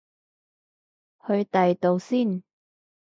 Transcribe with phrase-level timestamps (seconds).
[1.27, 2.41] 去第二度先